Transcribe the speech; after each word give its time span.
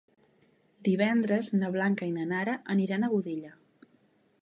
Divendres 0.87 1.51
na 1.59 1.71
Blanca 1.77 2.09
i 2.09 2.17
na 2.17 2.27
Nara 2.33 2.59
aniran 2.77 3.07
a 3.07 3.11
Godella. 3.15 3.57